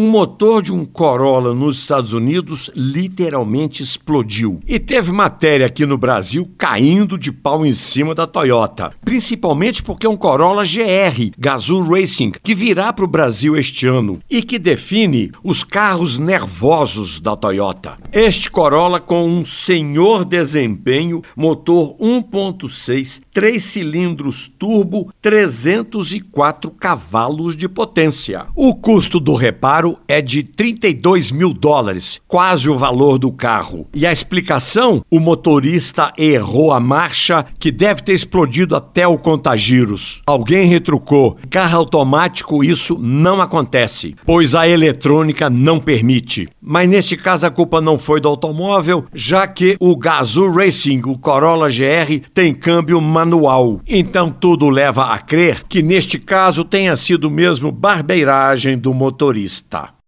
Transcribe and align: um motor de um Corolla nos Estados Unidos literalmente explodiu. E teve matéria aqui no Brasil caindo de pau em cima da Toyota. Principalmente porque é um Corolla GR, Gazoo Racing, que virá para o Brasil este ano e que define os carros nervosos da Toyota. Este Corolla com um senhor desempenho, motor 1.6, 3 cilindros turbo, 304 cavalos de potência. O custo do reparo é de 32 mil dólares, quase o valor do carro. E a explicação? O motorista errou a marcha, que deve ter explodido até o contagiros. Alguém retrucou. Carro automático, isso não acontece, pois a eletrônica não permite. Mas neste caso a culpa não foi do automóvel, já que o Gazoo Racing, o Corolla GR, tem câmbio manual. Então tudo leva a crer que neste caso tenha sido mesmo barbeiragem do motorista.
um 0.00 0.08
motor 0.08 0.62
de 0.62 0.72
um 0.72 0.86
Corolla 0.86 1.54
nos 1.54 1.80
Estados 1.80 2.14
Unidos 2.14 2.70
literalmente 2.74 3.82
explodiu. 3.82 4.58
E 4.66 4.78
teve 4.78 5.12
matéria 5.12 5.66
aqui 5.66 5.84
no 5.84 5.98
Brasil 5.98 6.50
caindo 6.56 7.18
de 7.18 7.30
pau 7.30 7.66
em 7.66 7.72
cima 7.72 8.14
da 8.14 8.26
Toyota. 8.26 8.92
Principalmente 9.04 9.82
porque 9.82 10.06
é 10.06 10.08
um 10.08 10.16
Corolla 10.16 10.64
GR, 10.64 11.32
Gazoo 11.38 11.86
Racing, 11.86 12.32
que 12.42 12.54
virá 12.54 12.94
para 12.94 13.04
o 13.04 13.08
Brasil 13.08 13.58
este 13.58 13.86
ano 13.86 14.20
e 14.30 14.40
que 14.40 14.58
define 14.58 15.32
os 15.44 15.62
carros 15.62 16.16
nervosos 16.16 17.20
da 17.20 17.36
Toyota. 17.36 17.98
Este 18.10 18.50
Corolla 18.50 19.00
com 19.00 19.28
um 19.28 19.44
senhor 19.44 20.24
desempenho, 20.24 21.20
motor 21.36 21.94
1.6, 21.98 23.20
3 23.34 23.62
cilindros 23.62 24.48
turbo, 24.48 25.12
304 25.20 26.70
cavalos 26.70 27.54
de 27.54 27.68
potência. 27.68 28.46
O 28.56 28.74
custo 28.74 29.20
do 29.20 29.34
reparo 29.34 29.89
é 30.08 30.20
de 30.20 30.42
32 30.42 31.30
mil 31.30 31.52
dólares, 31.52 32.20
quase 32.26 32.68
o 32.68 32.76
valor 32.76 33.18
do 33.18 33.30
carro. 33.32 33.86
E 33.94 34.06
a 34.06 34.12
explicação? 34.12 35.04
O 35.10 35.20
motorista 35.20 36.12
errou 36.16 36.72
a 36.72 36.80
marcha, 36.80 37.46
que 37.58 37.70
deve 37.70 38.02
ter 38.02 38.12
explodido 38.12 38.76
até 38.76 39.06
o 39.06 39.18
contagiros. 39.18 40.22
Alguém 40.26 40.66
retrucou. 40.66 41.36
Carro 41.48 41.78
automático, 41.78 42.64
isso 42.64 42.98
não 42.98 43.40
acontece, 43.40 44.14
pois 44.24 44.54
a 44.54 44.68
eletrônica 44.68 45.48
não 45.48 45.78
permite. 45.78 46.48
Mas 46.62 46.88
neste 46.88 47.16
caso 47.16 47.46
a 47.46 47.50
culpa 47.50 47.80
não 47.80 47.98
foi 47.98 48.20
do 48.20 48.28
automóvel, 48.28 49.06
já 49.14 49.46
que 49.46 49.76
o 49.80 49.96
Gazoo 49.96 50.52
Racing, 50.52 51.02
o 51.06 51.18
Corolla 51.18 51.68
GR, 51.68 52.28
tem 52.34 52.54
câmbio 52.54 53.00
manual. 53.00 53.80
Então 53.86 54.30
tudo 54.30 54.68
leva 54.68 55.12
a 55.12 55.18
crer 55.18 55.64
que 55.68 55.82
neste 55.82 56.18
caso 56.18 56.64
tenha 56.64 56.94
sido 56.96 57.30
mesmo 57.30 57.72
barbeiragem 57.72 58.76
do 58.76 58.92
motorista. 58.92 59.99